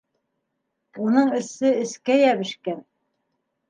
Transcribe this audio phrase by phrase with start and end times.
[1.09, 2.85] Уның эсе эскә йәбешкән.